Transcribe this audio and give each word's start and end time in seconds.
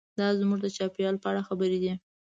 دا 0.19 0.27
زموږ 0.39 0.59
د 0.61 0.67
چاپیریال 0.77 1.15
په 1.19 1.27
اړه 1.31 1.41
خبرې 1.49 1.77
دي. 1.83 1.93